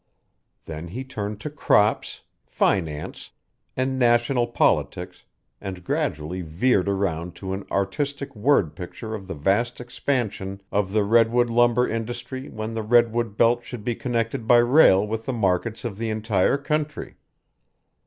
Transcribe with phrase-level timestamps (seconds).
[0.65, 3.29] Then he turned to crops, finance,
[3.77, 5.25] and national politics
[5.61, 11.03] and gradually veered around to an artistic word picture of the vast expansion of the
[11.03, 15.85] redwood lumber industry when the redwood belt should be connected by rail with the markets
[15.85, 17.17] of the entire country.